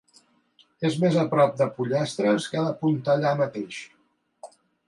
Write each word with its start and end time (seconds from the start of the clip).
És 0.89 0.97
més 1.03 1.17
a 1.25 1.25
prop 1.33 1.53
de 1.59 1.69
Pollestres 1.77 2.49
que 2.55 2.65
de 2.71 2.75
Pontellà 2.83 3.37
mateix. 3.43 3.79